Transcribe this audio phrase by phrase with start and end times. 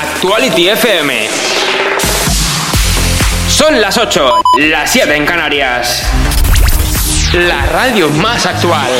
[0.00, 1.28] Actuality FM.
[3.48, 6.04] Son las 8, las 7 en Canarias.
[7.32, 8.90] La radio más actual.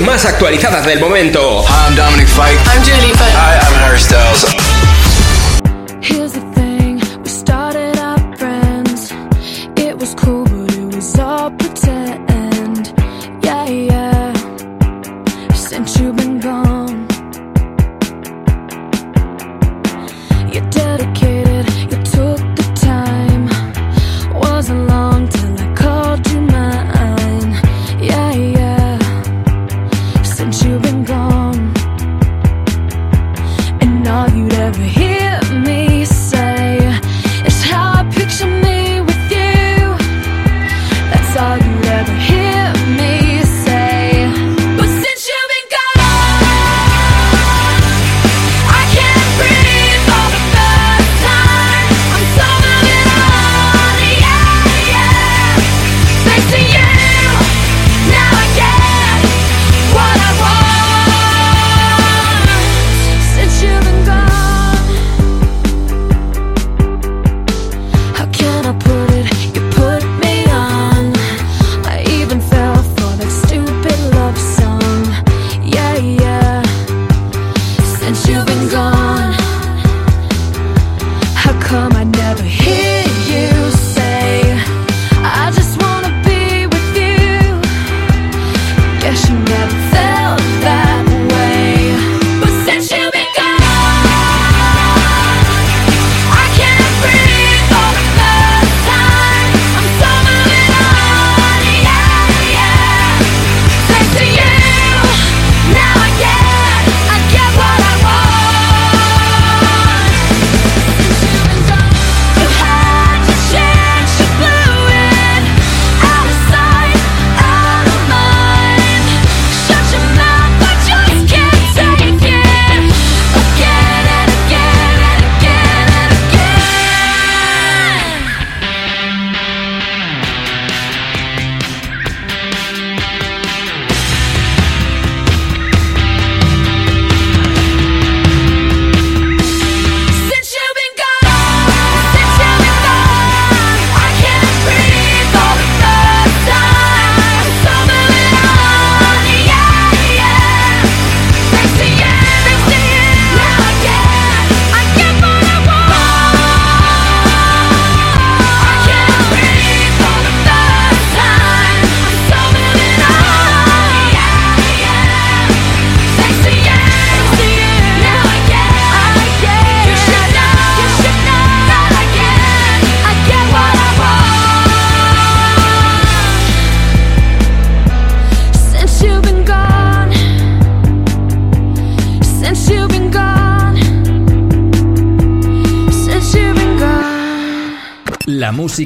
[0.00, 1.62] Más actualizadas del momento.
[1.68, 2.58] I'm Dominic Fike.
[2.74, 4.55] I'm Julie Hi, I'm Harry Styles.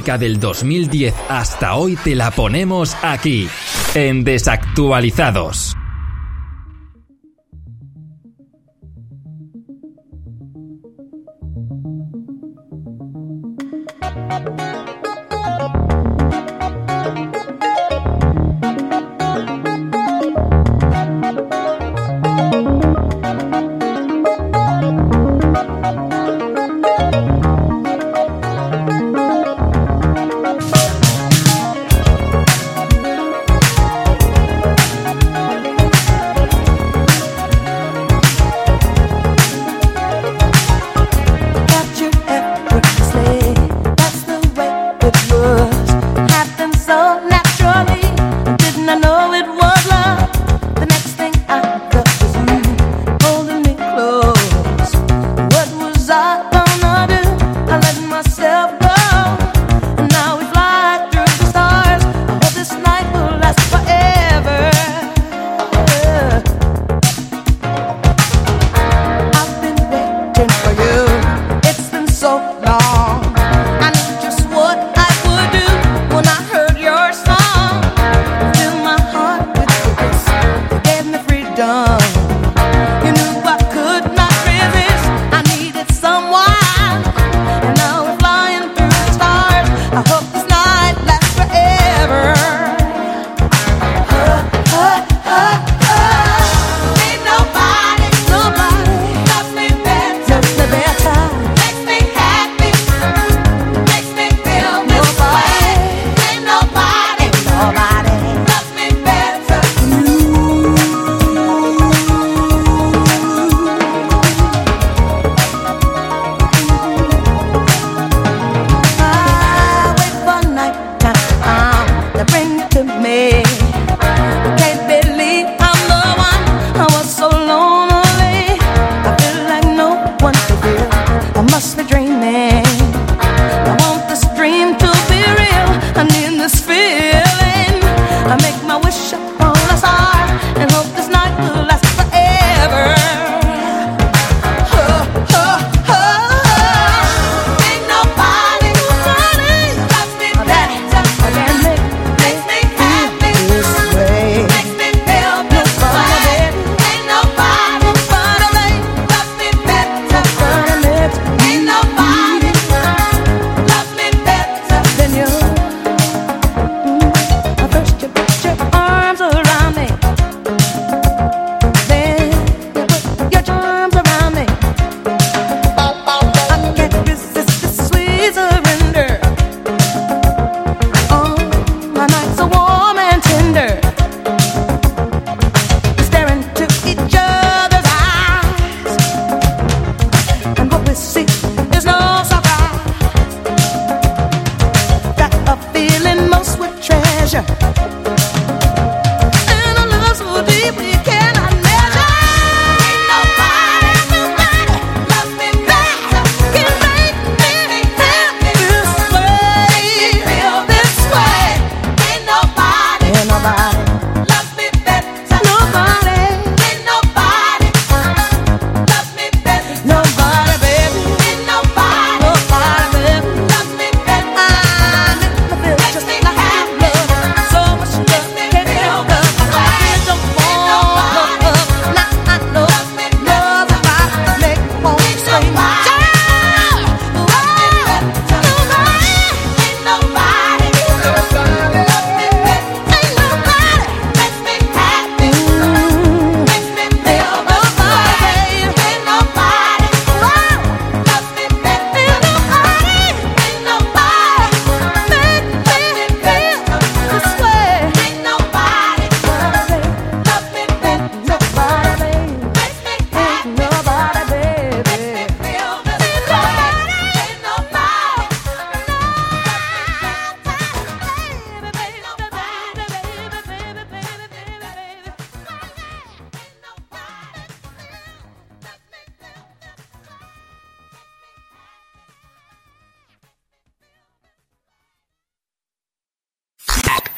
[0.01, 3.47] Del 2010 hasta hoy te la ponemos aquí,
[3.93, 5.70] en Desactualizados.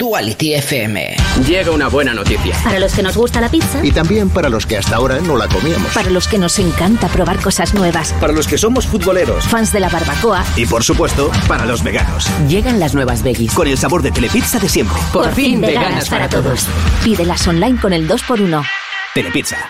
[0.03, 1.15] Actuality FM.
[1.47, 2.53] Llega una buena noticia.
[2.61, 3.79] Para los que nos gusta la pizza.
[3.81, 5.93] Y también para los que hasta ahora no la comíamos.
[5.93, 8.13] Para los que nos encanta probar cosas nuevas.
[8.19, 9.45] Para los que somos futboleros.
[9.45, 10.43] Fans de la barbacoa.
[10.57, 12.27] Y por supuesto, para los veganos.
[12.49, 13.53] Llegan las nuevas veggies.
[13.53, 14.97] Con el sabor de Telepizza de siempre.
[15.13, 16.67] Por, fin, veganas, para todos.
[17.05, 18.61] Pídelas online con el 2x1.
[19.13, 19.69] Telepizza.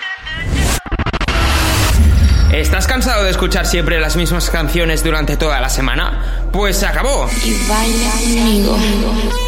[2.52, 6.48] ¿Estás cansado de escuchar siempre las mismas canciones durante toda la semana?
[6.52, 7.30] Pues se acabó.
[7.44, 9.43] Y baila conmigo.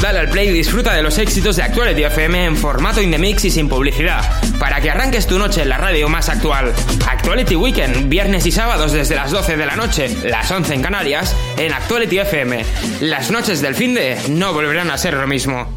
[0.00, 3.18] Dale al play y disfruta de los éxitos de Actuality FM en formato in the
[3.18, 4.22] mix y sin publicidad,
[4.58, 6.72] para que arranques tu noche en la radio más actual.
[7.08, 11.34] Actuality Weekend, viernes y sábados desde las 12 de la noche, las 11 en Canarias,
[11.56, 12.64] en Actuality FM.
[13.00, 15.75] Las noches del fin de no volverán a ser lo mismo.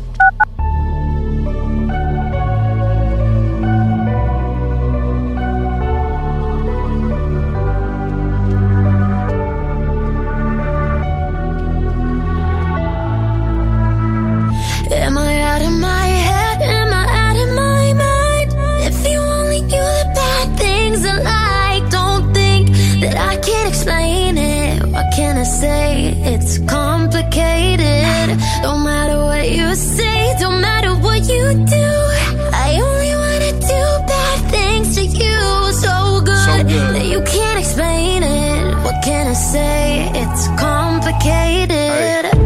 [39.51, 40.11] Say?
[40.13, 42.37] It's complicated.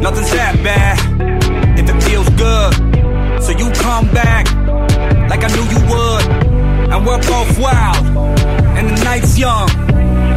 [0.00, 0.96] Nothing's that bad
[1.78, 2.72] if it feels good.
[3.42, 4.46] So you come back
[5.30, 6.24] like I knew you would.
[6.92, 8.06] And we're both wild,
[8.76, 9.68] and the night's young.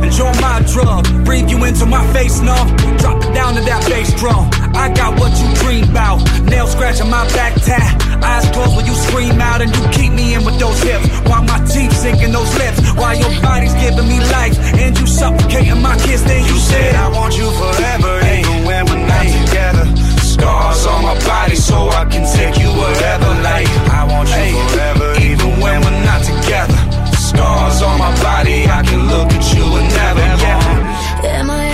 [0.03, 2.55] Enjoy my drug, breathe you into my face, no.
[2.98, 4.50] Drop it down to that bass drum.
[4.74, 6.20] I got what you dream about.
[6.44, 8.04] Nail scratching my back tat.
[8.32, 11.08] Eyes closed when you scream out, and you keep me in with those hips.
[11.29, 12.79] While my teeth sinking those lips.
[13.00, 16.22] While your body's giving me life, and you suffocating my kiss.
[16.24, 19.86] Then you said, I want you forever, even when we're not together.
[20.34, 23.29] Scars on my body so I can take you wherever.
[23.41, 26.79] Like, I want you forever, even when we're not together.
[27.15, 30.20] Scars on my body, I can look at you and never.
[30.44, 31.39] Yeah.
[31.39, 31.64] Am I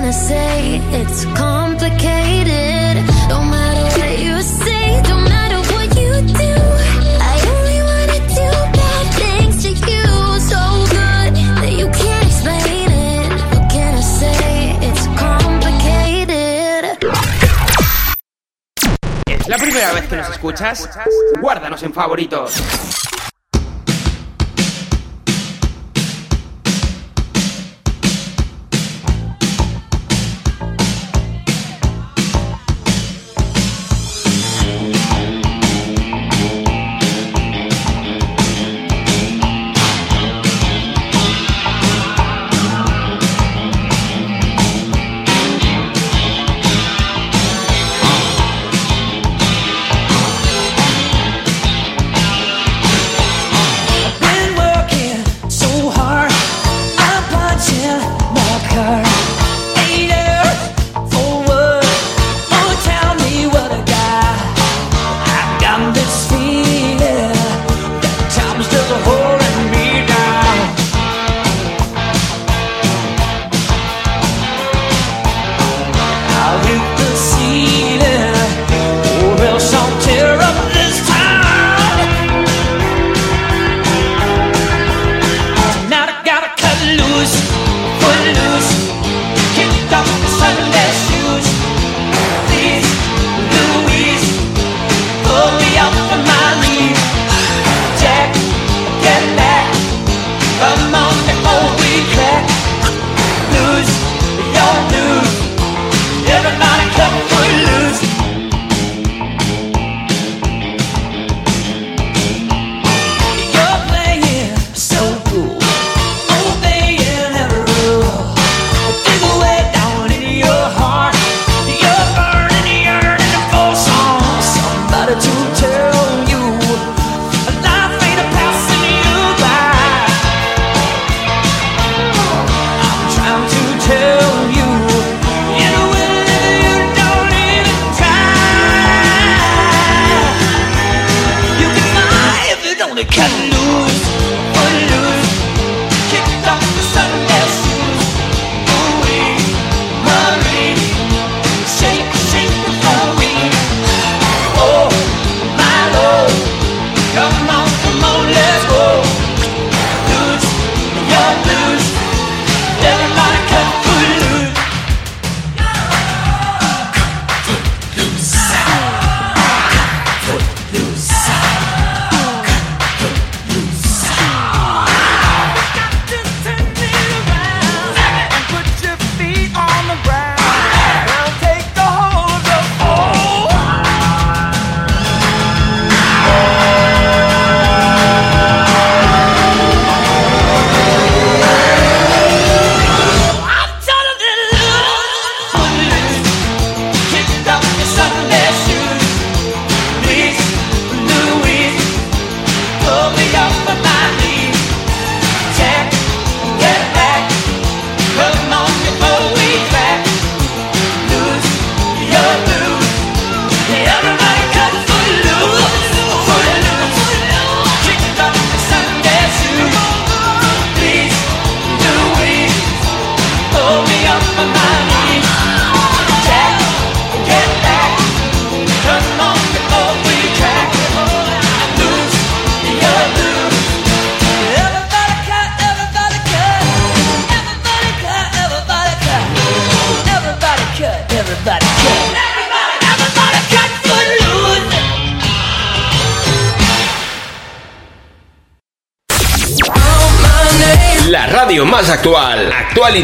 [0.00, 0.80] Wanna say?
[0.92, 2.70] It's complicated.
[19.26, 20.88] ¿Es la primera vez que nos escuchas?
[21.42, 22.89] Guárdanos en favoritos.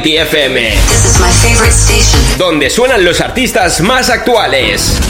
[0.05, 0.75] FM,
[2.37, 5.01] donde suenan los artistas más actuales.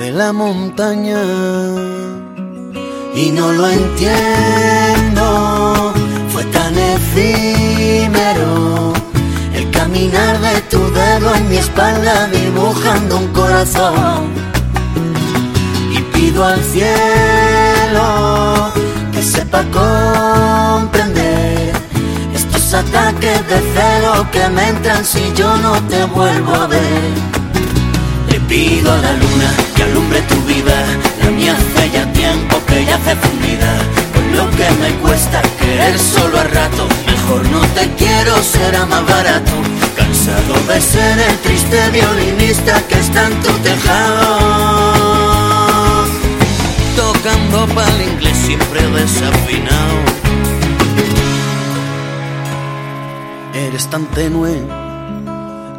[0.00, 1.22] de la montaña
[3.14, 5.22] y no lo entiendo.
[6.32, 8.94] Fue tan efímero
[9.54, 14.30] el caminar de tu dedo en mi espalda dibujando un corazón.
[15.92, 18.72] Y pido al cielo
[19.12, 21.74] que sepa comprender
[22.34, 27.39] estos ataques de celo que me entran si yo no te vuelvo a ver.
[28.50, 30.74] Pido a la luna que alumbre tu vida,
[31.22, 33.72] la mía hace ya tiempo que ya hace fundida.
[34.12, 39.06] Con lo que me cuesta querer solo a rato, mejor no te quiero, será más
[39.06, 39.52] barato.
[39.96, 44.36] Cansado de ser el triste violinista que está en tu tejado.
[46.96, 49.96] Tocando pa'l inglés siempre desafinado.
[53.54, 54.79] Eres tan tenue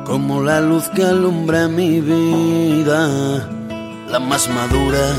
[0.05, 3.47] como la luz que alumbra mi vida,
[4.09, 5.13] la más madura,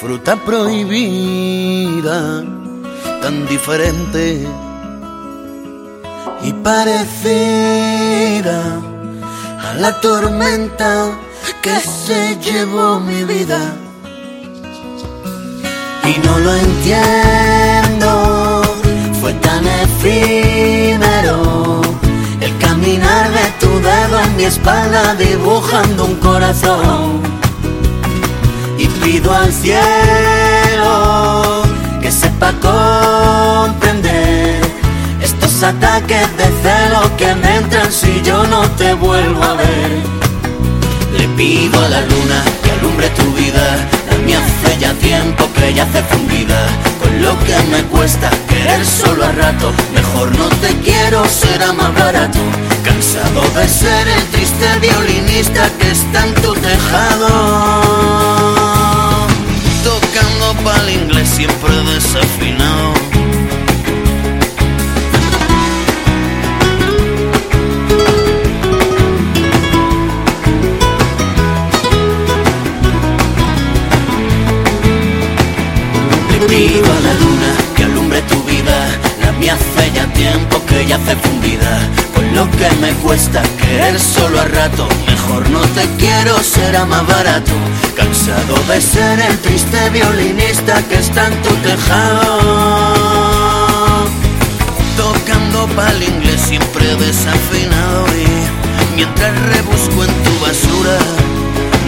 [0.00, 2.42] fruta prohibida,
[3.22, 4.44] tan diferente
[6.42, 6.80] y parecida
[9.60, 11.12] a la tormenta
[11.62, 13.58] que se llevó mi vida.
[16.04, 18.62] Y no lo entiendo,
[19.20, 21.83] fue tan efímero
[22.84, 27.22] caminar tu dedo en mi espalda dibujando un corazón.
[28.76, 31.62] Y pido al cielo
[32.02, 34.60] que sepa comprender
[35.22, 40.02] estos ataques de celo que me entran si yo no te vuelvo a ver.
[41.16, 43.78] Le pido a la luna que alumbre tu vida,
[44.10, 46.66] la mía hace ya tiempo que ya hace fundida.
[47.20, 52.38] Lo que me cuesta querer solo a rato, mejor no te quiero, será más barato.
[52.82, 57.28] Cansado de ser el triste violinista que está en tu tejado.
[59.84, 63.13] Tocando pa'l inglés siempre desafinado.
[76.54, 78.86] Le pido a la luna que alumbre tu vida,
[79.20, 81.80] la mía hace ya tiempo que ya hace fundida.
[82.14, 87.04] Con lo que me cuesta querer solo a rato, mejor no te quiero, será más
[87.08, 87.52] barato.
[87.96, 92.38] Cansado de ser el triste violinista que está en tu tejado.
[94.96, 100.98] Tocando pa'l inglés siempre desafinado y mientras rebusco en tu basura,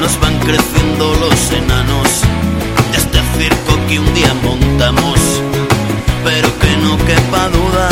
[0.01, 2.27] nos van creciendo los enanos
[2.91, 5.19] de este circo que un día montamos.
[6.25, 7.89] Pero que no quepa duda,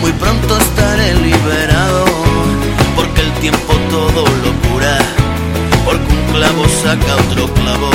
[0.00, 2.04] muy pronto estaré liberado,
[2.94, 4.98] porque el tiempo todo lo cura,
[5.84, 7.90] porque un clavo saca otro clavo,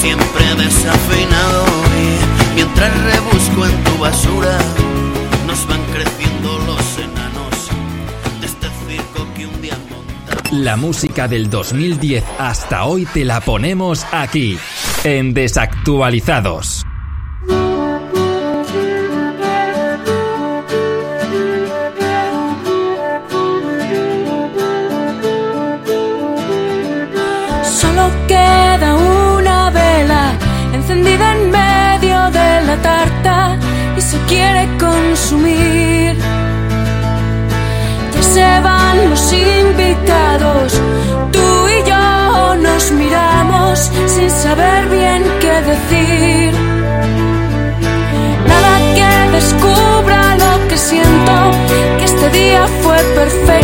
[0.00, 1.64] siempre desafinado
[2.00, 4.58] y mientras rebusco en tu basura,
[5.46, 7.68] nos van creciendo los enanos
[8.40, 10.52] de este circo que un día montamos.
[10.52, 14.58] La música del 2010 hasta hoy te la ponemos aquí,
[15.04, 16.84] en Desactualizados.
[27.64, 30.32] Solo queda una vela
[30.72, 33.58] encendida en medio de la tarta
[33.96, 36.16] y se quiere consumir.
[38.14, 40.71] Ya se van los invitados,
[53.14, 53.61] perfecto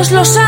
[0.00, 0.39] todos los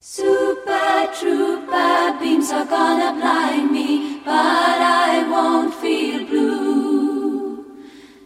[0.00, 7.66] Super trooper beams are gonna blind me, but I won't feel blue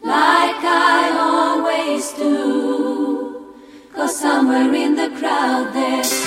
[0.02, 3.56] like I always do.
[3.94, 6.21] Cause somewhere in the crowd there's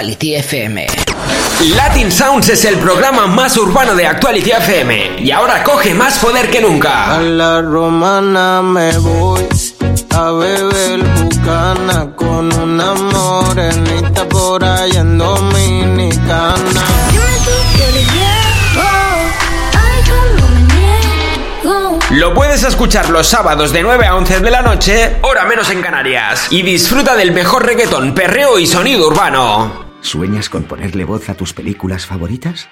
[0.00, 0.86] Actuality FM.
[1.76, 6.50] Latin Sounds es el programa más urbano de Actuality FM y ahora coge más poder
[6.50, 7.16] que nunca.
[7.16, 9.46] A la romana me voy
[10.16, 16.80] a beber bucana con una morenita por ahí en Dominicana.
[22.12, 25.82] Lo puedes escuchar los sábados de 9 a 11 de la noche, hora menos en
[25.82, 29.89] Canarias, y disfruta del mejor reggaetón, perreo y sonido urbano.
[30.00, 32.68] ¿Sueñas con ponerle voz a tus películas favoritas?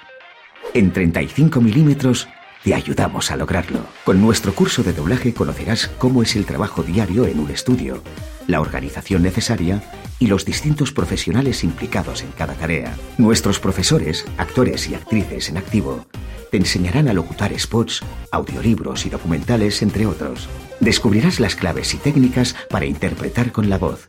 [0.73, 2.27] En 35 milímetros
[2.63, 3.85] te ayudamos a lograrlo.
[4.03, 8.03] Con nuestro curso de doblaje conocerás cómo es el trabajo diario en un estudio,
[8.47, 9.83] la organización necesaria
[10.17, 12.95] y los distintos profesionales implicados en cada tarea.
[13.17, 16.05] Nuestros profesores, actores y actrices en activo
[16.49, 18.01] te enseñarán a locutar spots,
[18.31, 20.49] audiolibros y documentales, entre otros.
[20.79, 24.07] Descubrirás las claves y técnicas para interpretar con la voz.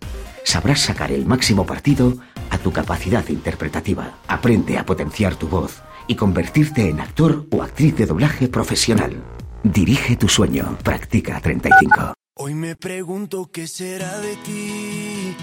[0.51, 2.15] Sabrás sacar el máximo partido
[2.51, 4.19] a tu capacidad interpretativa.
[4.27, 9.23] Aprende a potenciar tu voz y convertirte en actor o actriz de doblaje profesional.
[9.63, 10.77] Dirige tu sueño.
[10.83, 12.15] Practica 35.
[12.35, 15.37] Hoy me pregunto qué será de ti.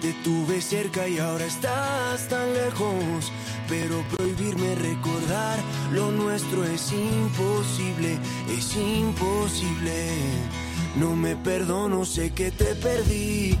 [0.00, 3.32] Te tuve cerca y ahora estás tan lejos.
[3.68, 5.58] Pero prohibirme recordar
[5.92, 8.16] lo nuestro es imposible,
[8.56, 10.06] es imposible.
[10.94, 13.58] No me perdono, sé que te perdí.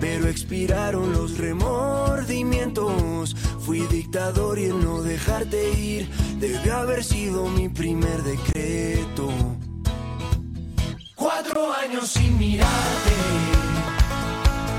[0.00, 3.36] Pero expiraron los remordimientos.
[3.60, 6.08] Fui dictador y el no dejarte ir
[6.40, 9.30] debe haber sido mi primer decreto.
[11.14, 13.12] Cuatro años sin mirarte,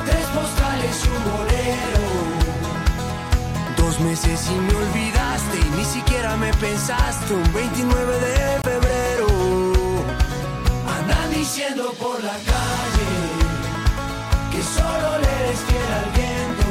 [0.05, 2.01] tres postales y un bolero.
[3.77, 7.35] Dos meses y me olvidaste y ni siquiera me pensaste.
[7.35, 9.27] Un 29 de febrero,
[10.99, 13.40] andan diciendo por la calle
[15.51, 16.69] al viento.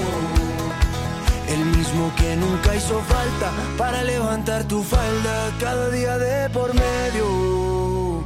[1.48, 8.24] El mismo que nunca hizo falta para levantar tu falda cada día de por medio.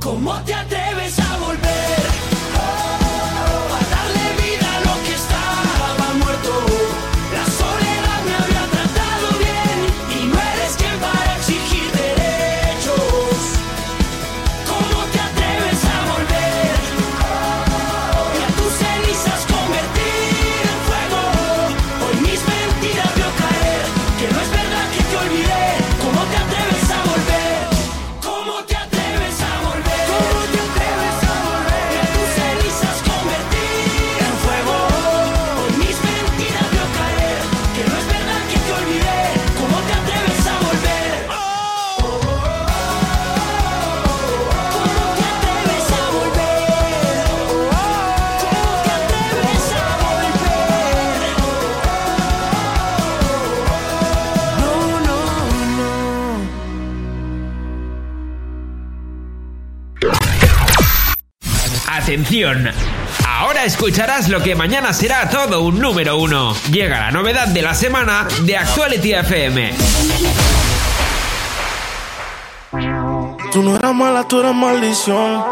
[0.00, 1.29] ¿Cómo te atreves a
[63.26, 66.54] Ahora escucharás lo que mañana será todo un número uno.
[66.70, 69.74] Llega la novedad de la semana de Actuality FM.
[73.52, 75.44] Tú no eras mala, tú eras maldición.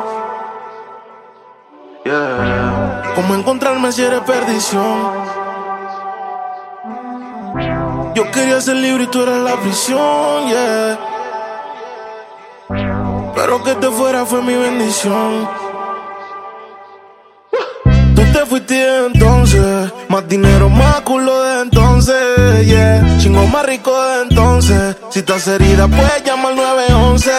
[2.05, 3.12] Yeah.
[3.14, 5.12] ¿Cómo encontrarme si eres perdición?
[8.14, 10.99] Yo quería ser libre y tú eras la prisión, yeah.
[13.35, 15.68] Pero que te fuera fue mi bendición.
[18.49, 23.18] Fuiste entonces, más dinero, más culo de entonces, yeah.
[23.18, 24.96] Chingo más rico de entonces.
[25.11, 27.30] Si estás herida, puedes llamar al 911,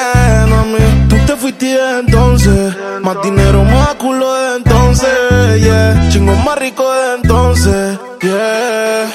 [0.49, 1.07] mami.
[1.09, 6.09] Tú te fuiste entonces, más dinero, más culo de entonces, yeah.
[6.11, 9.11] Chingo más rico de entonces, yeah.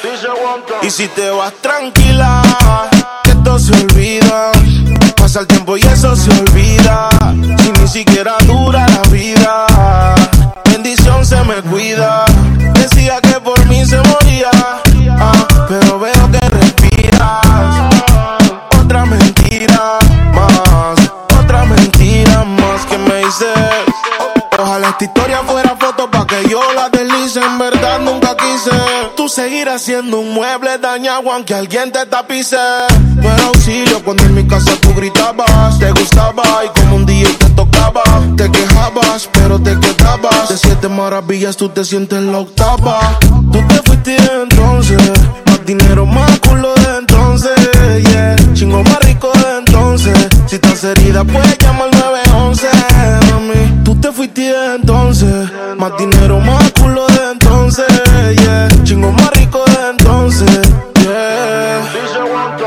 [0.82, 2.42] Y si te vas tranquila,
[3.22, 4.50] que esto se olvida.
[5.16, 7.08] Pasa el tiempo y eso se olvida.
[7.62, 10.23] Si ni siquiera dura la vida
[11.24, 12.24] se me cuida.
[12.74, 14.50] Decía que por mí se moría,
[15.10, 17.40] ah, pero veo que respiras.
[18.78, 20.03] Otra mentira
[24.58, 27.40] Ojalá esta historia fuera foto pa' que yo la deslice.
[27.40, 28.70] En verdad nunca quise.
[29.16, 32.56] Tú seguirás siendo un mueble dañado aunque alguien te tapice.
[33.16, 35.78] No era auxilio cuando en mi casa tú gritabas.
[35.78, 38.02] Te gustaba y como un día te tocaba.
[38.36, 40.48] Te quejabas, pero te quedabas.
[40.48, 43.18] De siete maravillas tú te sientes la octava.
[43.20, 45.02] Tú te fuiste entonces.
[45.46, 47.52] Más dinero, más culo de entonces.
[48.04, 48.36] Yeah.
[48.54, 50.28] Chingo más rico de entonces.
[50.46, 53.33] Si estás herida, puedes llamar al 911.
[54.04, 55.50] Te fuiste entonces.
[55.78, 57.86] Más dinero, más culo de entonces.
[58.36, 58.68] Yeah.
[58.84, 60.60] Chingo más rico de entonces,
[61.00, 61.80] yeah.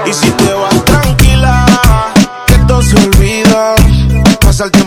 [0.08, 1.64] Y si te vas tranquila,
[2.48, 3.76] que esto se olvida.
[4.42, 4.87] Pasa el tiempo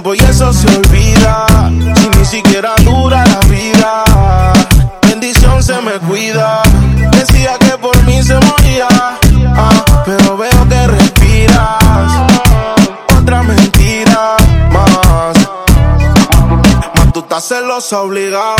[17.41, 18.57] Estás celosa obligado.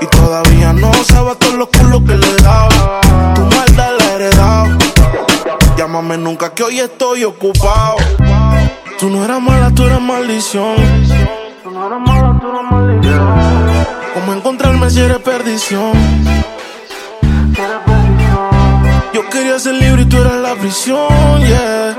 [0.00, 2.68] Y todavía no sabes todos los culos que le he dado.
[3.34, 4.78] Tu maldad la he heredado.
[5.76, 7.96] Llámame nunca que hoy estoy ocupado.
[9.00, 10.76] Tú no eras mala, tú eras maldición.
[11.64, 13.86] Tú no eras mala, tú eras maldición.
[14.14, 15.92] ¿Cómo encontrarme si eres perdición?
[19.12, 21.96] Yo quería ser libre y tú eras la prisión, yeah.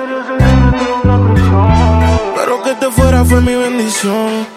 [2.38, 4.48] Pero que te fuera fue mi bendición.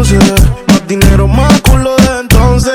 [0.00, 2.74] Más dinero, más culo de entonces,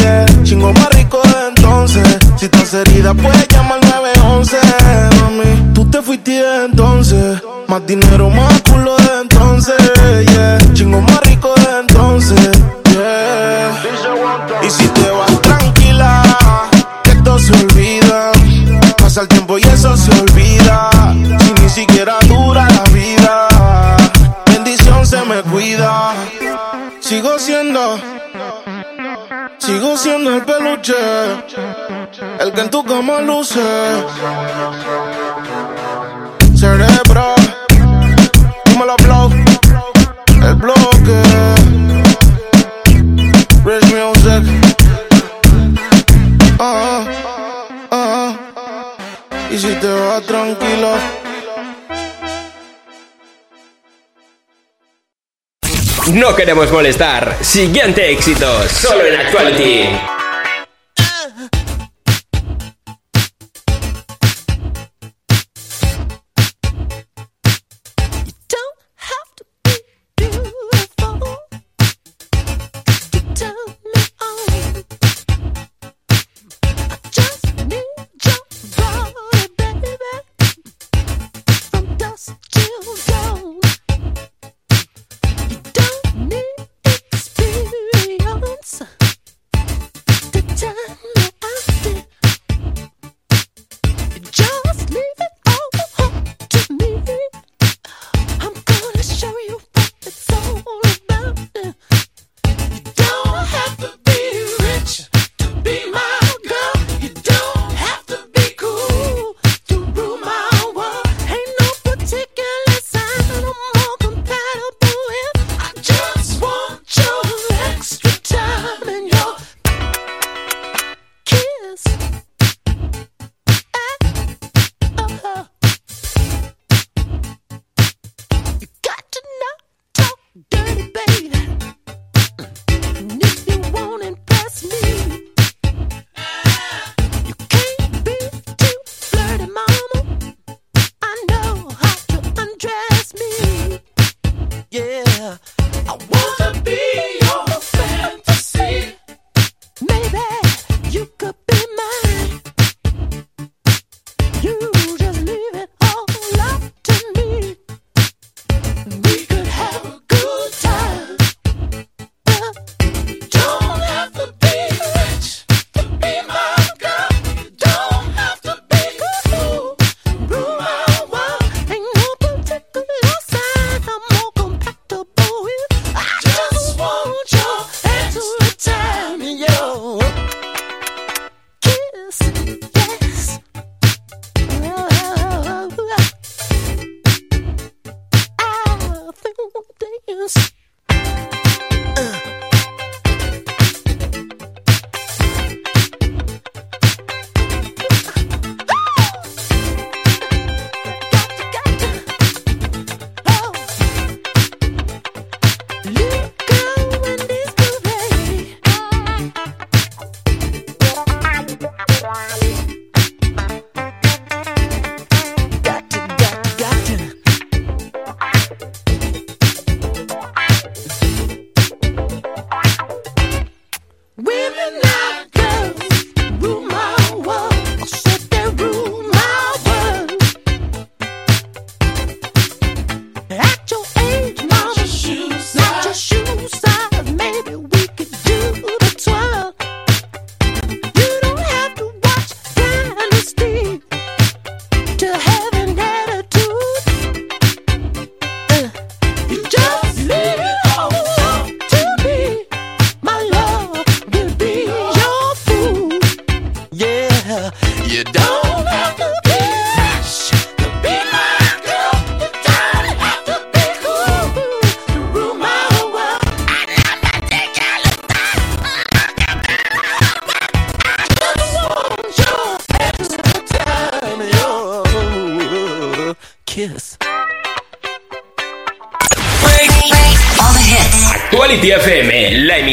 [0.00, 0.26] yeah.
[0.42, 2.18] Chingo más rico de entonces.
[2.36, 4.56] Si estás herida, puedes llamar al 911,
[5.18, 5.72] mami.
[5.72, 9.76] Tú te fuiste de entonces, más dinero, más culo de entonces,
[10.30, 10.58] yeah.
[10.74, 12.50] Chingo más rico de entonces,
[12.90, 13.72] yeah.
[14.62, 16.22] Y si te vas tranquila,
[17.02, 18.32] que esto se olvida.
[18.98, 19.62] Pasa el tiempo y
[30.38, 30.94] el peluche,
[32.38, 33.60] el que en tu cama luce.
[36.56, 37.34] Cerebro,
[38.66, 39.30] dímelo blow,
[40.42, 41.20] el bloque.
[43.64, 44.44] Rich music.
[46.60, 47.04] Ah,
[47.90, 48.34] ah.
[49.50, 50.94] Y si te vas tranquilo.
[56.12, 57.36] No queremos molestar.
[57.42, 60.17] Siguiente éxito, solo en Actuality.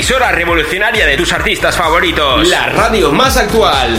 [0.05, 2.47] emisora revolucionaria de tus artistas favoritos.
[2.47, 3.97] La radio más actual.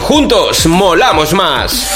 [0.00, 1.89] Juntos molamos más.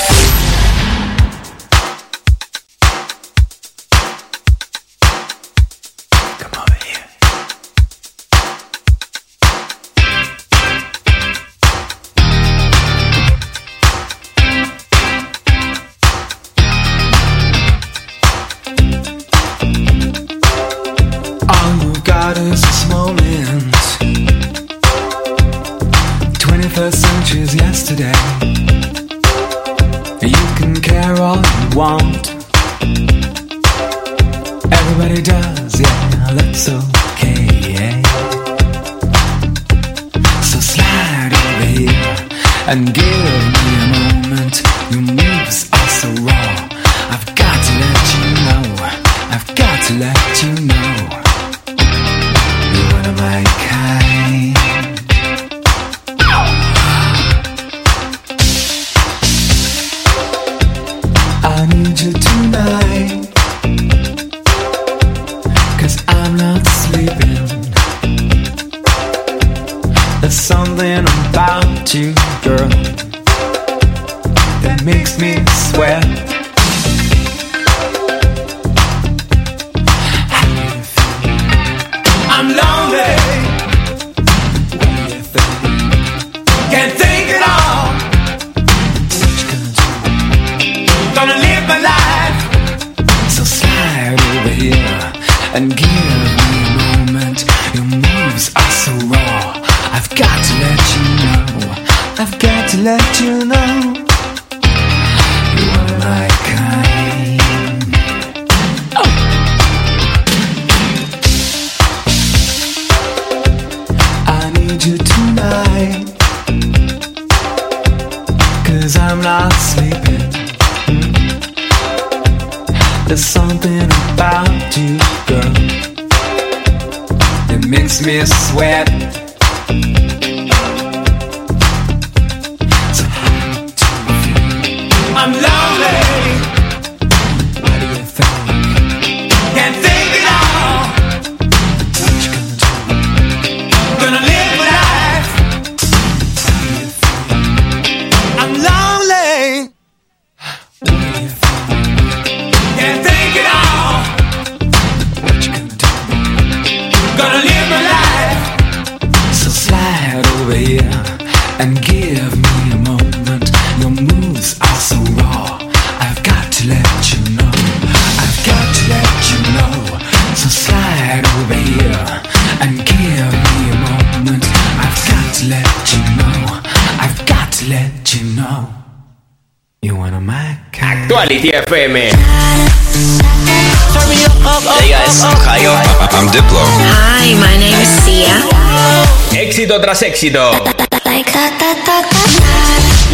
[190.14, 190.48] éxito.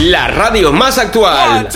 [0.00, 1.66] La radio más actual.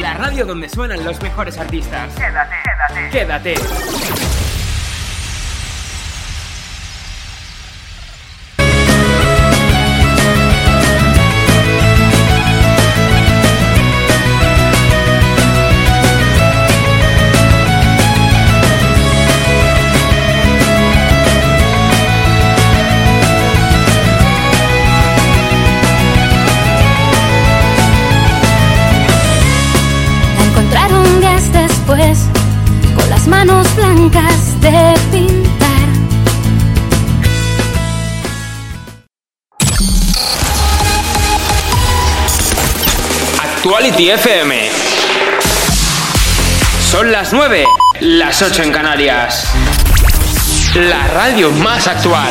[0.00, 2.14] La radio donde suenan los mejores artistas.
[2.14, 2.56] Quédate,
[3.10, 3.54] quédate.
[3.54, 4.29] Quédate.
[43.80, 44.68] Quality FM.
[46.90, 47.64] Son las 9,
[48.00, 49.46] las 8 en Canarias.
[50.74, 52.30] La radio más actual.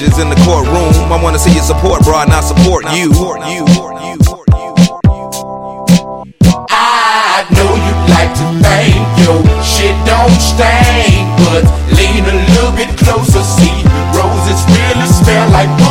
[0.00, 1.12] judges in the courtroom.
[1.12, 3.10] I wanna see your support, bro, and I support you.
[6.70, 11.64] I know you like to think your shit don't stain, but
[11.96, 13.84] lean a little bit closer, see
[14.16, 15.89] roses really smell like.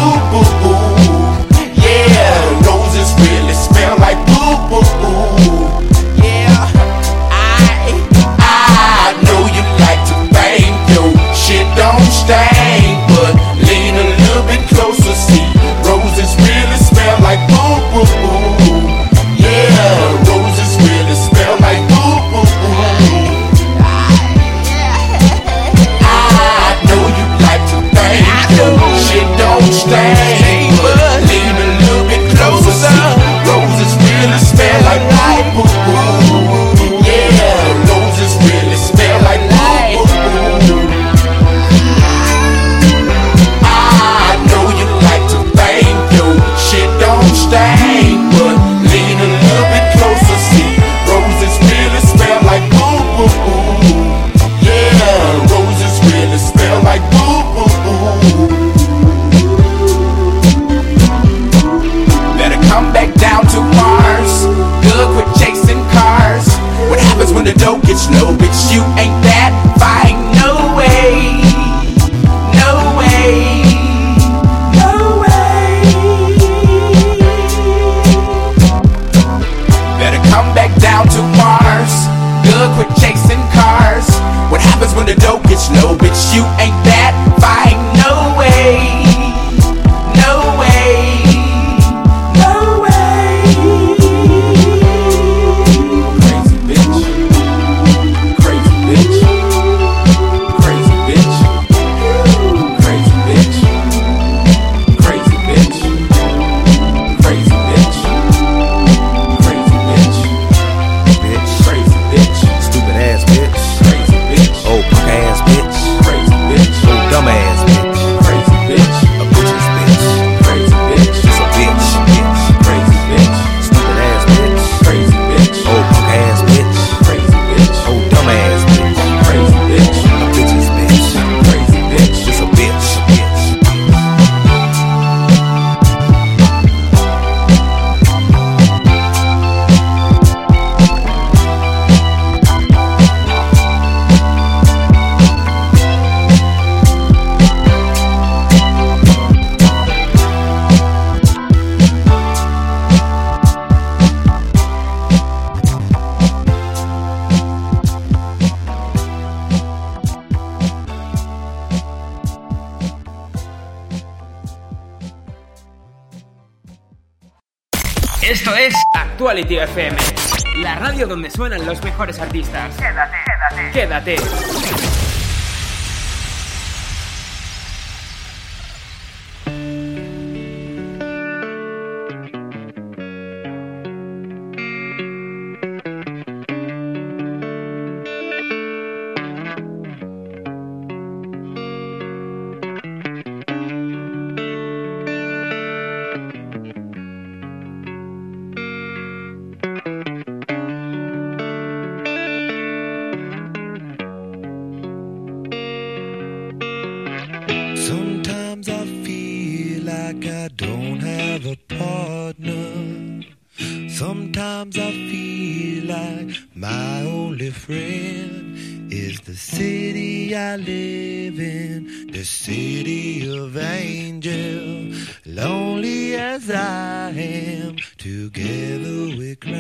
[220.40, 224.98] I live in, the city of angel.
[225.26, 229.52] Lonely as I am, together we cry.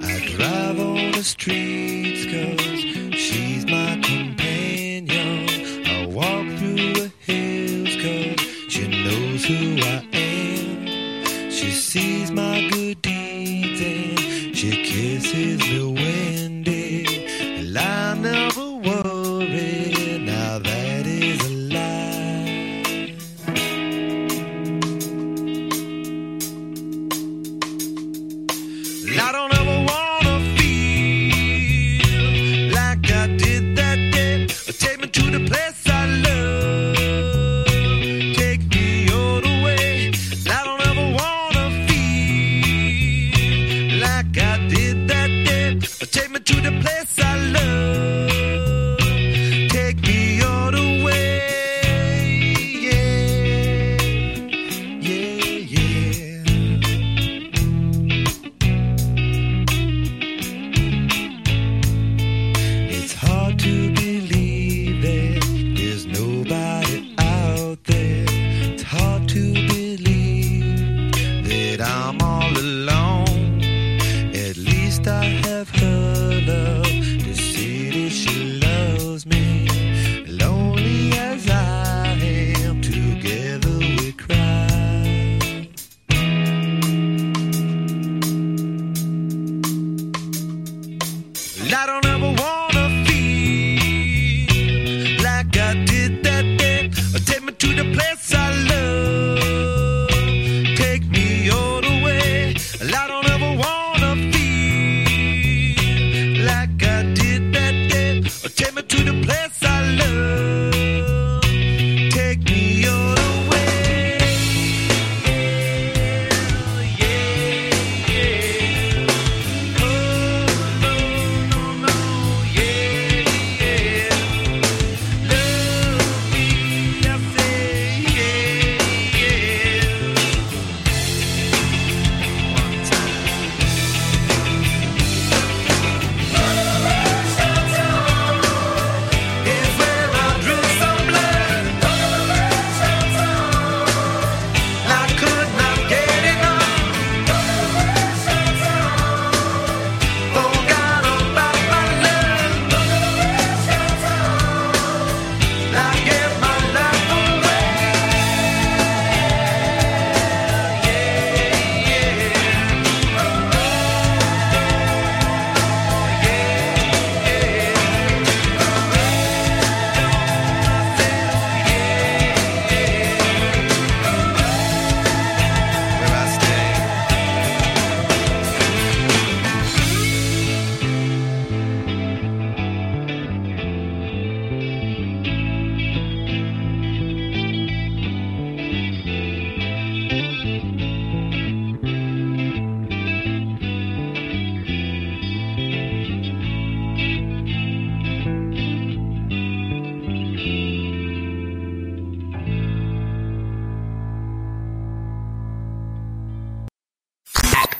[0.00, 2.80] I drive on the streets cause
[3.24, 5.48] she's my companion.
[5.86, 10.13] I walk through the hills cause she knows who I am.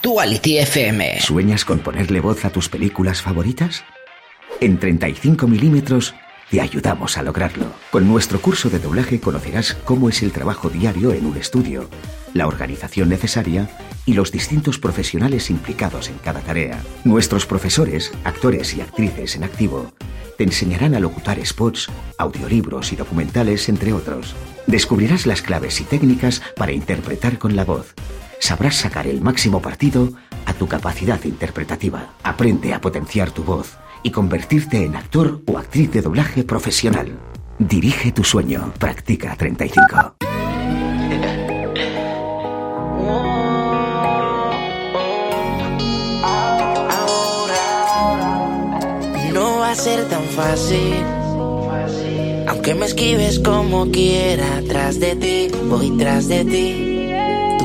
[0.04, 1.18] Actuality FM.
[1.22, 3.84] ¿Sueñas con ponerle voz a tus películas favoritas?
[4.60, 6.14] En 35 milímetros
[6.50, 7.72] te ayudamos a lograrlo.
[7.90, 11.88] Con nuestro curso de doblaje conocerás cómo es el trabajo diario en un estudio,
[12.34, 13.70] la organización necesaria
[14.04, 16.82] y los distintos profesionales implicados en cada tarea.
[17.04, 19.90] Nuestros profesores, actores y actrices en activo
[20.36, 24.34] te enseñarán a locutar spots, audiolibros y documentales, entre otros.
[24.66, 27.94] Descubrirás las claves y técnicas para interpretar con la voz.
[28.44, 30.12] Sabrás sacar el máximo partido
[30.44, 32.10] a tu capacidad interpretativa.
[32.22, 37.18] Aprende a potenciar tu voz y convertirte en actor o actriz de doblaje profesional.
[37.58, 38.74] Dirige tu sueño.
[38.78, 40.16] Practica 35.
[49.32, 51.02] No va a ser tan fácil.
[52.46, 56.93] Aunque me esquives como quiera, tras de ti, voy tras de ti.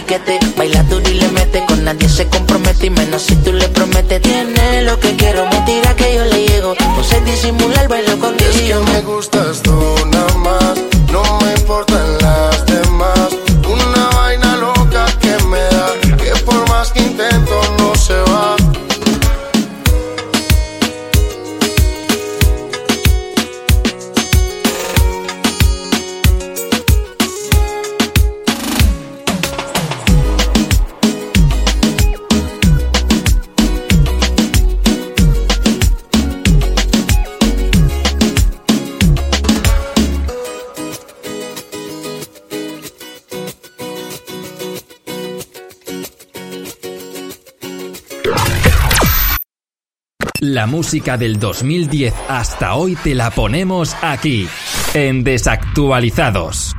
[0.00, 1.64] piquete, baila duro y le mete.
[1.66, 4.20] Con nadie se compromete y menos si tú le prometes.
[4.22, 6.74] Tiene lo que quiero, me tira que yo le llego.
[6.96, 9.76] No sé disimular, bailo contigo Es que me gustas tú
[10.10, 10.74] nada más,
[11.12, 12.49] no me importan las
[50.50, 54.48] La música del 2010 hasta hoy te la ponemos aquí,
[54.94, 56.74] en Desactualizados.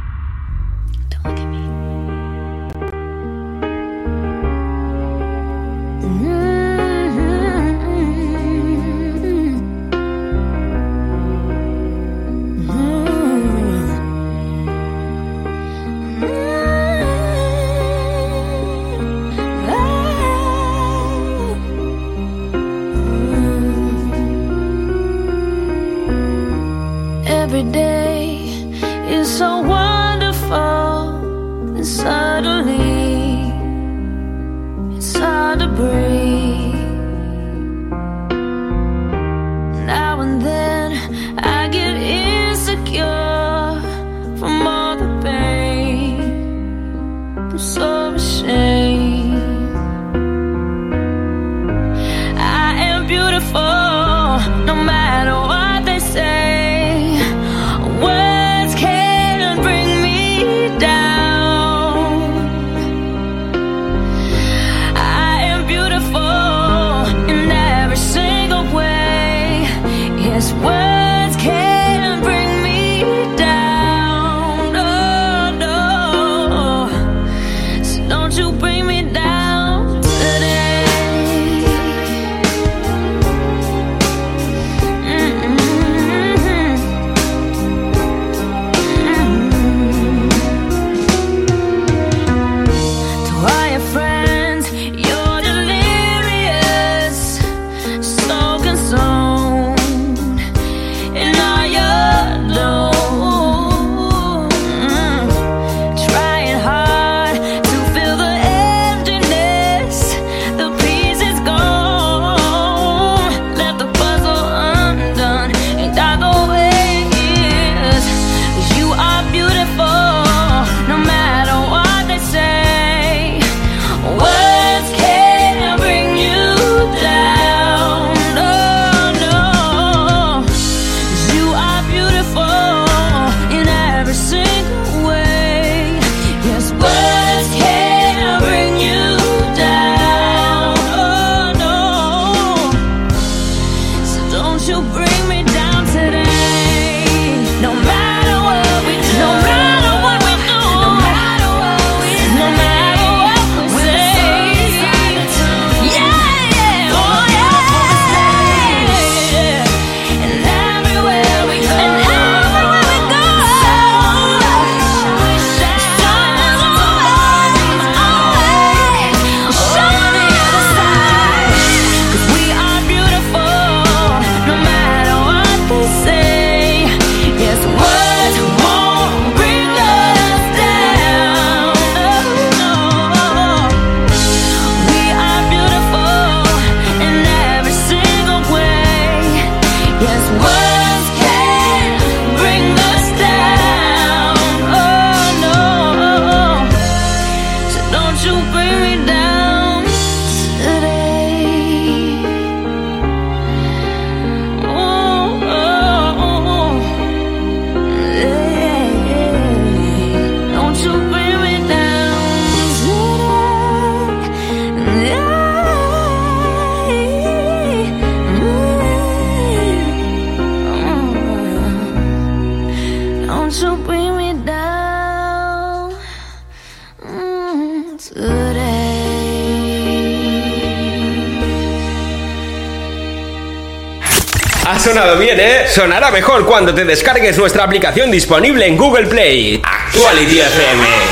[235.72, 239.62] Sonará mejor cuando te descargues nuestra aplicación disponible en Google Play.
[239.64, 241.11] Actuality FM.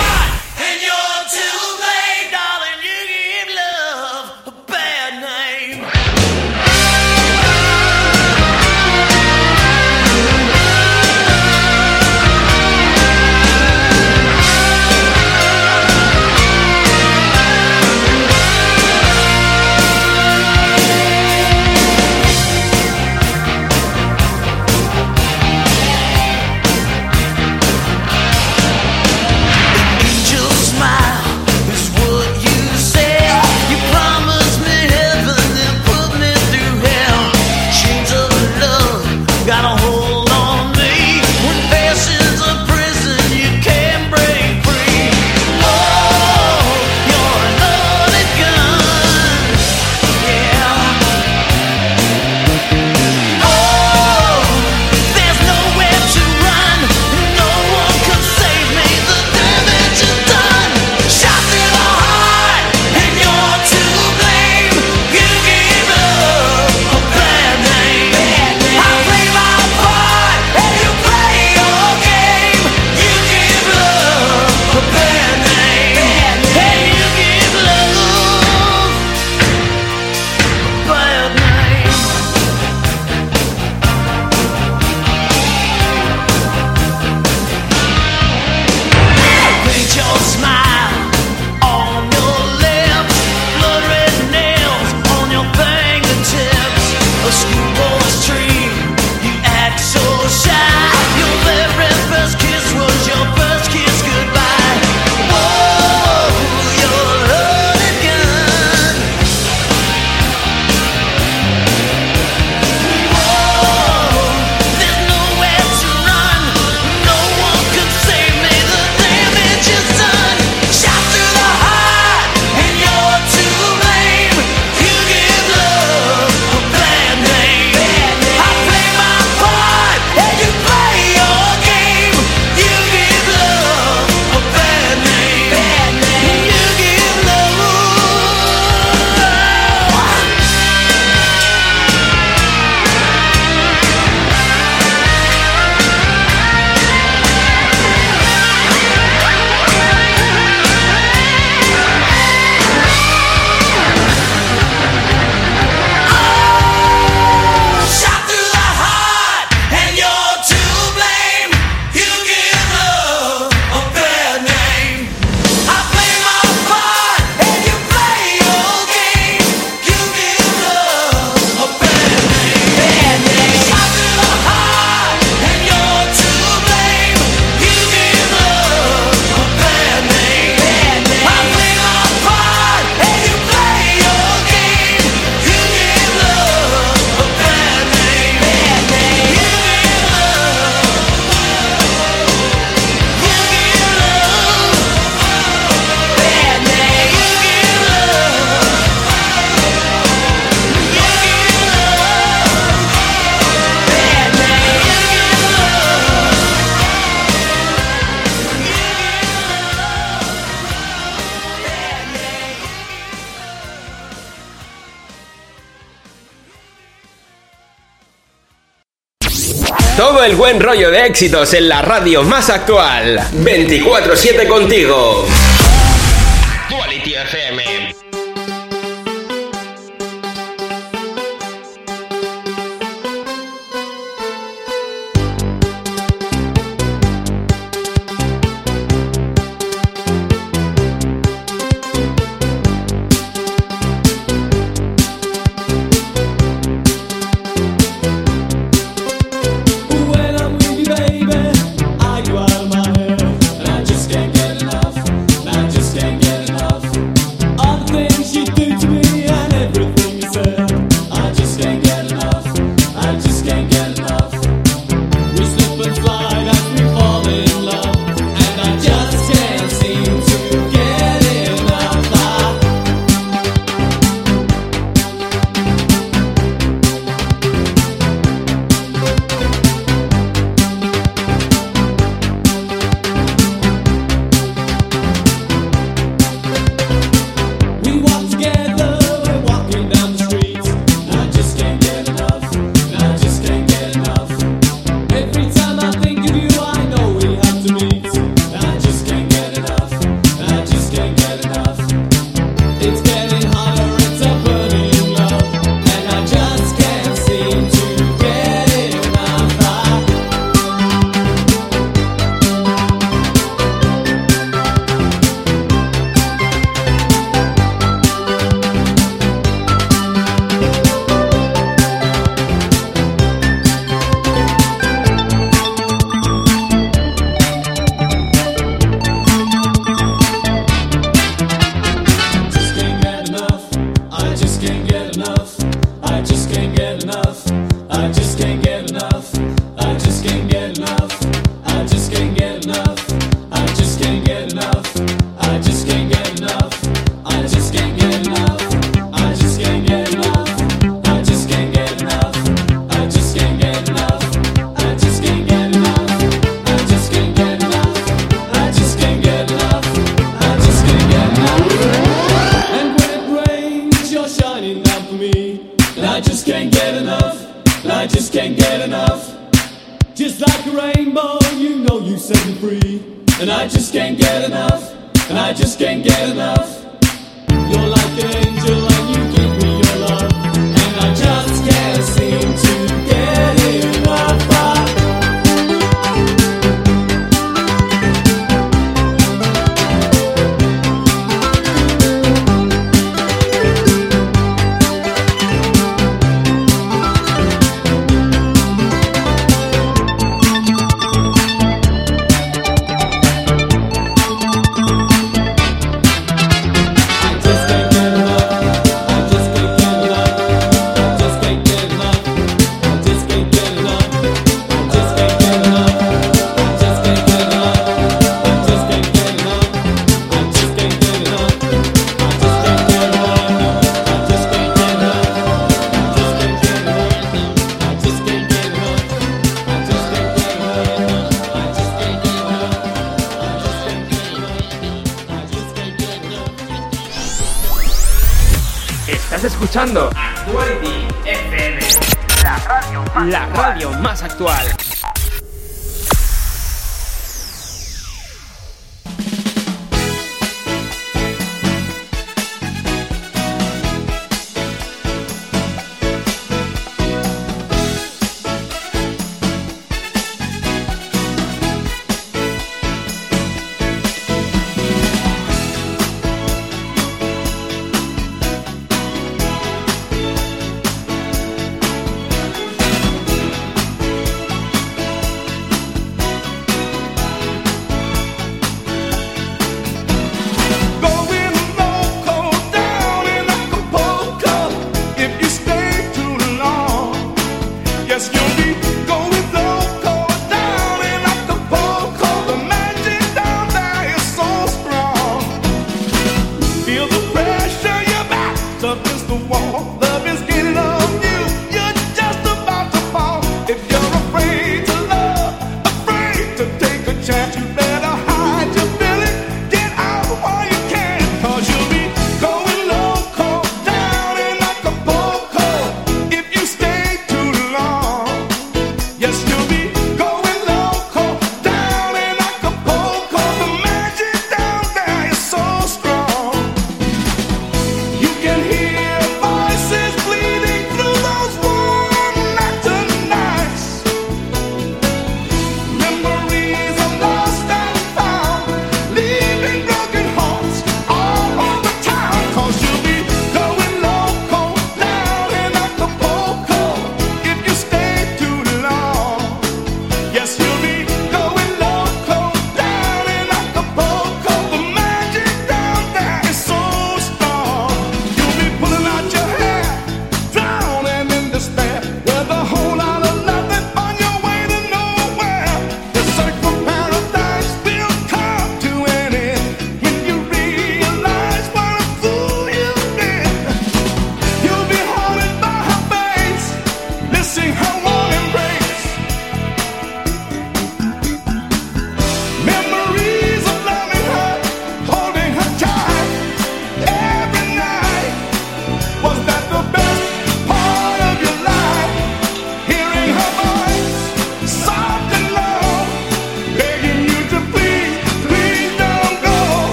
[220.60, 223.19] rollo de éxitos en la radio más actual.
[223.34, 225.26] 24-7 contigo.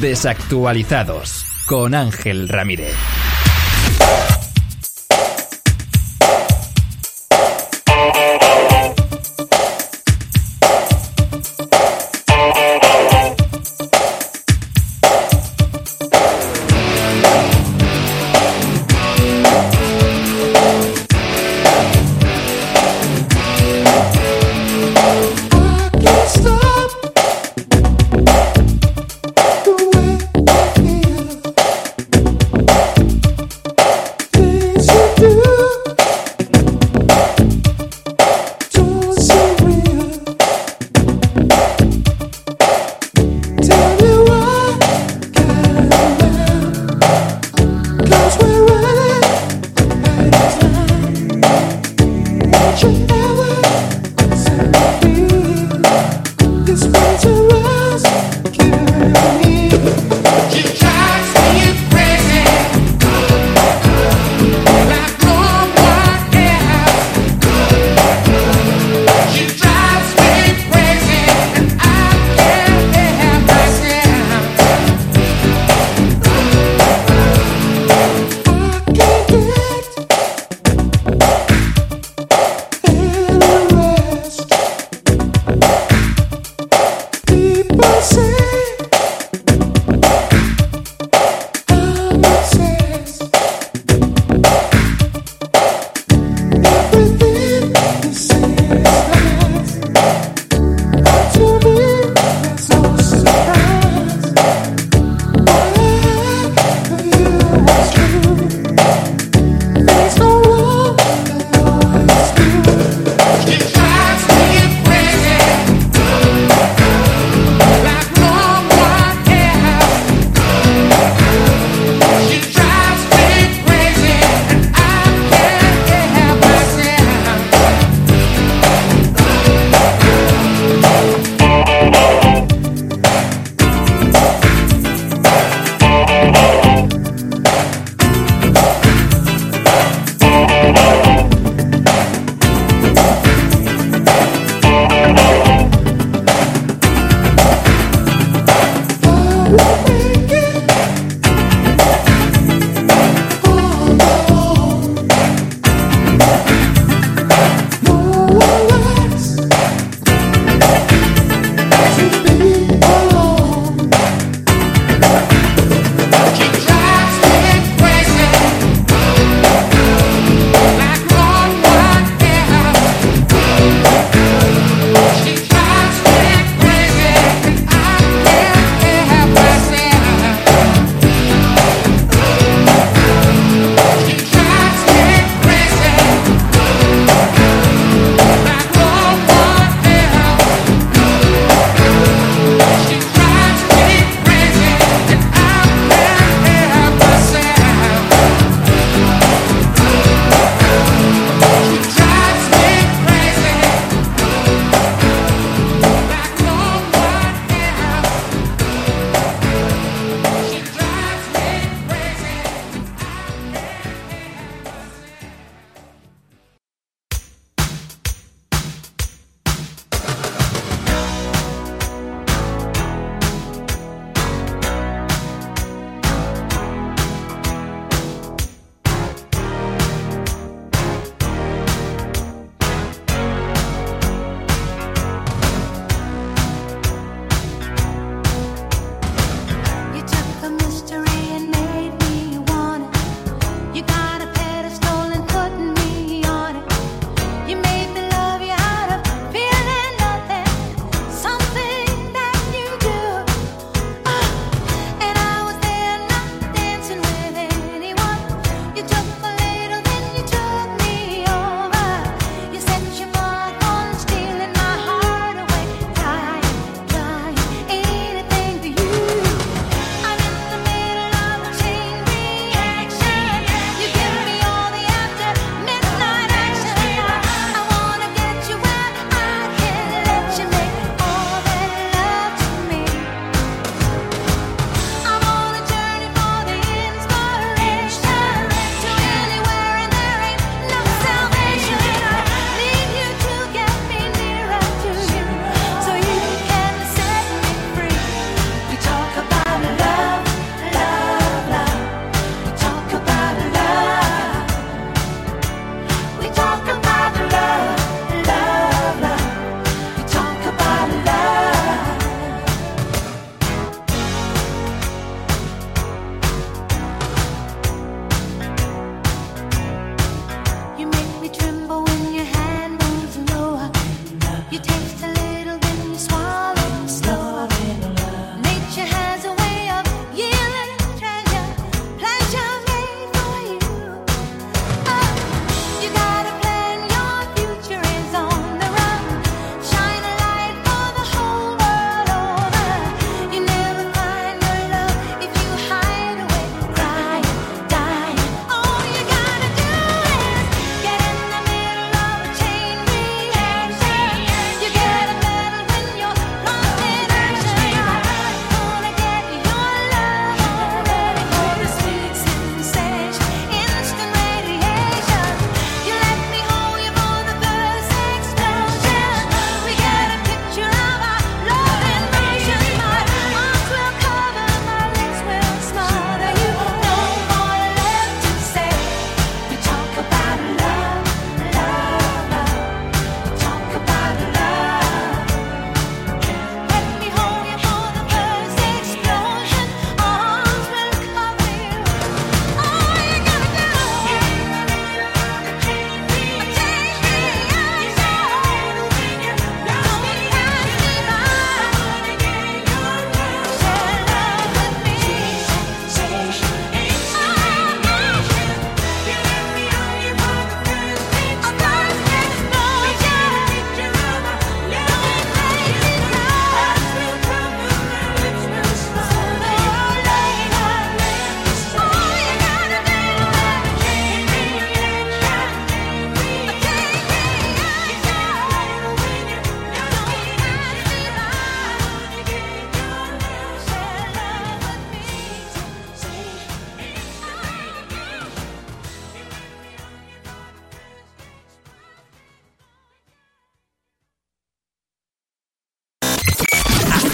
[0.00, 2.94] Desactualizados con Ángel Ramírez.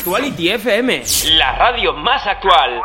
[0.04, 1.02] Actuality FM,
[1.38, 2.78] la radio más actual.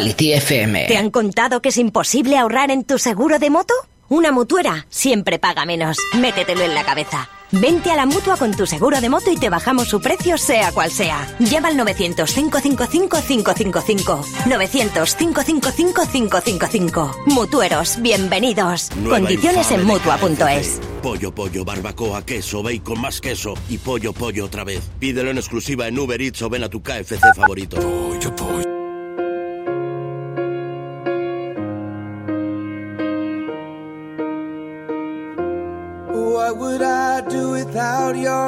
[0.00, 3.74] ¿Te han contado que es imposible ahorrar en tu seguro de moto?
[4.08, 5.98] Una mutuera siempre paga menos.
[6.18, 7.28] Métetelo en la cabeza.
[7.52, 10.72] Vente a la mutua con tu seguro de moto y te bajamos su precio, sea
[10.72, 11.28] cual sea.
[11.38, 14.24] Llama al 900-555-555.
[14.46, 17.26] 900-555-555.
[17.26, 18.88] Mutueros, bienvenidos.
[19.06, 20.80] Condiciones en mutua.es.
[21.02, 24.80] Pollo, pollo, barbacoa, queso, bacon, más queso y pollo, pollo otra vez.
[24.98, 27.76] Pídelo en exclusiva en Uber Eats o ven a tu KFC favorito.
[27.76, 28.69] Pollo, pollo.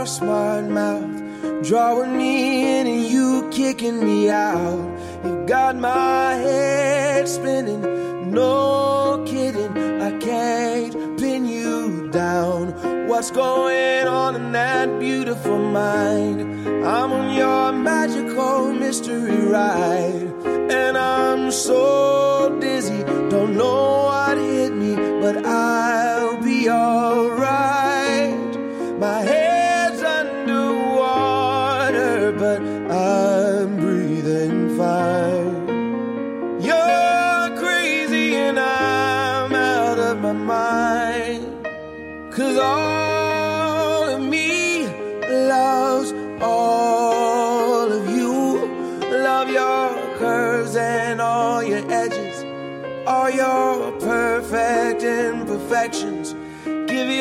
[0.02, 4.82] your smart mouth, drawing me in and you kicking me out.
[5.24, 13.06] You've got my head spinning, no kidding, I can't pin you down.
[13.06, 16.40] What's going on in that beautiful mind?
[16.84, 20.32] I'm on your magical mystery ride,
[20.78, 24.11] and I'm so dizzy, don't know.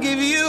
[0.00, 0.39] give you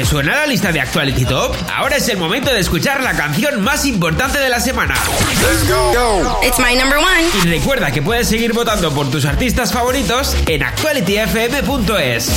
[0.00, 1.54] ¿Te suena la lista de Actuality Top?
[1.76, 4.94] Ahora es el momento de escuchar la canción más importante de la semana.
[4.94, 6.40] Let's go.
[6.42, 7.28] It's my number one.
[7.44, 12.32] Y recuerda que puedes seguir votando por tus artistas favoritos en actualityfm.es.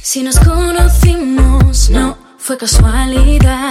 [0.00, 3.61] Si nos conocimos, no fue casualidad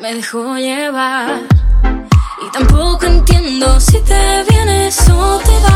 [0.00, 1.42] me dejó llevar.
[2.42, 5.69] Y tampoco entiendo si te vienes o te vas.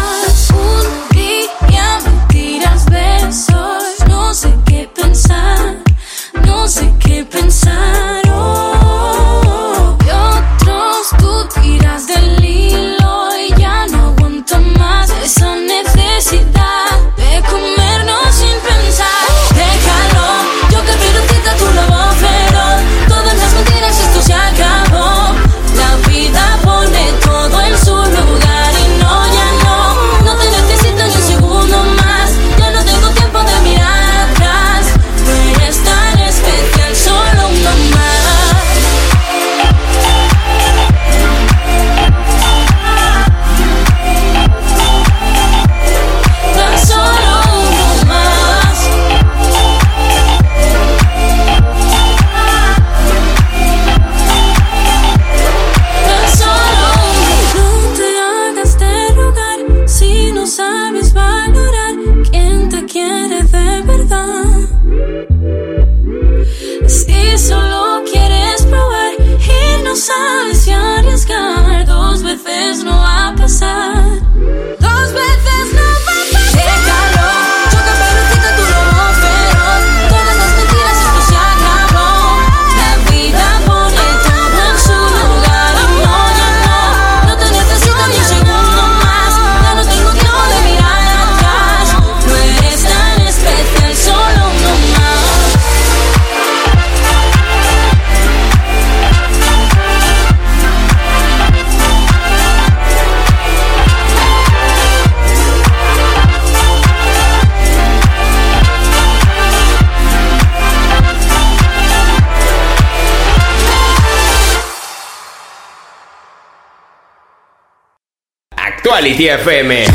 [118.94, 119.70] Quality FM.
[119.74, 119.90] Hey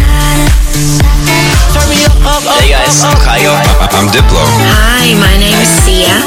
[2.68, 3.56] guys, I'm Kayo.
[3.96, 4.44] I'm Diplo.
[4.76, 6.20] Hi, my name is Sia.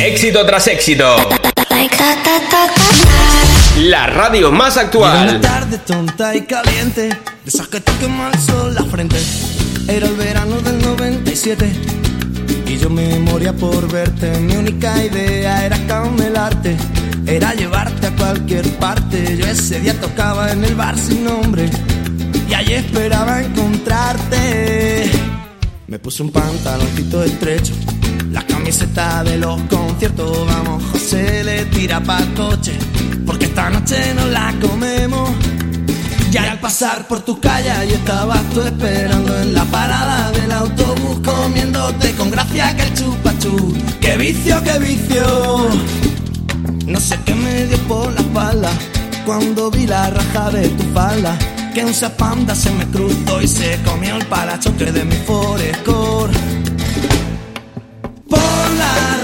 [0.00, 1.14] Éxito tras éxito.
[3.80, 5.28] La radio más actual.
[5.28, 9.22] Una tarde tonta y caliente, de esas que te el sol la frente.
[9.86, 11.70] Era el verano del 97
[12.66, 14.30] y yo me moría por verte.
[14.40, 16.78] Mi única idea era camelarte.
[17.26, 19.36] Era llevarte a cualquier parte.
[19.36, 21.70] Yo ese día tocaba en el bar sin nombre.
[22.48, 25.10] Y allí esperaba encontrarte.
[25.86, 27.72] Me puse un pantaloncito estrecho.
[28.30, 30.46] La camiseta de los conciertos.
[30.46, 32.72] Vamos, José le tira pa' coche.
[33.24, 35.30] Porque esta noche nos la comemos.
[36.30, 41.20] Y al pasar por tu calle y estabas tú esperando en la parada del autobús
[41.24, 43.72] comiéndote con gracia que el chupachú.
[44.00, 46.23] ¡Qué vicio, qué vicio!
[46.86, 48.70] No sé qué me dio por la espalda
[49.24, 51.38] cuando vi la raja de tu falda.
[51.74, 56.32] Que un zapanda se me cruzó y se comió el parachoque de mi forescore.
[58.28, 59.23] Por la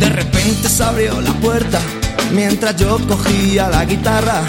[0.00, 1.80] De repente se abrió la puerta
[2.32, 4.42] mientras yo cogía la guitarra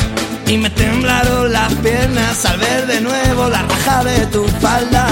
[0.48, 5.08] y me temblaron las piernas al ver de nuevo la raja de tu falda.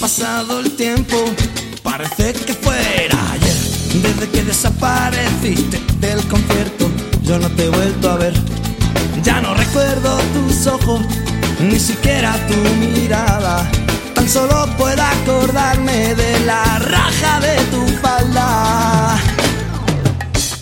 [0.00, 1.16] Pasado el tiempo,
[1.82, 3.56] parece que fuera ayer.
[4.02, 6.90] Desde que desapareciste del concierto,
[7.22, 8.32] yo no te he vuelto a ver.
[9.22, 11.02] Ya no recuerdo tus ojos,
[11.60, 13.70] ni siquiera tu mirada.
[14.14, 19.18] Tan solo puedo acordarme de la raja de tu falda.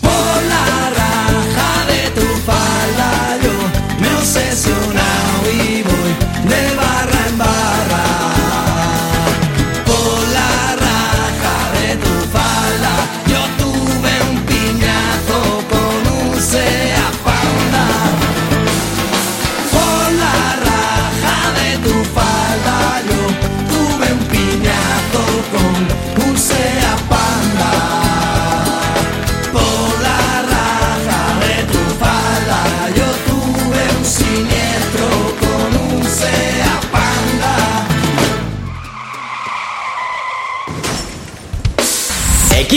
[0.01, 3.53] Por la raja de tu falda yo
[4.01, 5.08] me he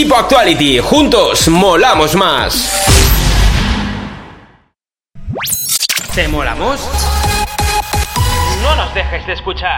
[0.03, 2.69] Equipo Actuality, juntos molamos más.
[6.13, 6.81] ¿Te molamos?
[8.61, 9.77] No nos dejes de escuchar.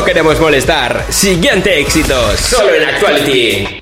[0.00, 1.06] no queremos molestar.
[1.10, 3.79] Siguiente éxito, solo en Actuality.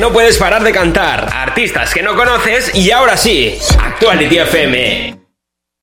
[0.00, 5.19] no puedes parar de cantar, artistas que no conoces y ahora sí, Actuality FM.